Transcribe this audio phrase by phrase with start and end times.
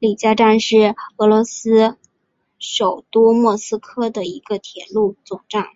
[0.00, 1.98] 里加站是俄罗斯
[2.58, 5.68] 首都莫斯科的一个铁路总站。